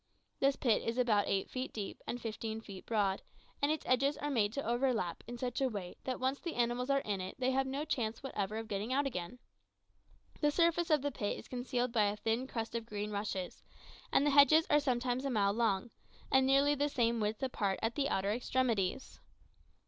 [0.39, 3.21] This pit is about eight feet deep and fifteen feet broad,
[3.61, 6.89] and its edges are made to overlap in such a way that once the animals
[6.89, 9.37] are in it, they have no chance whatever of getting out again.
[10.39, 13.61] The surface of the pit is concealed by a thin crust of green rushes,
[14.11, 15.91] and the hedges are sometimes a mile long,
[16.31, 19.19] and nearly the same width apart at the outer extremities.